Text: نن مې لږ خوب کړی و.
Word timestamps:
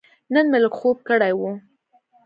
نن 0.33 0.45
مې 0.51 0.57
لږ 0.63 0.73
خوب 0.79 0.97
کړی 1.07 1.33
و. 1.39 1.41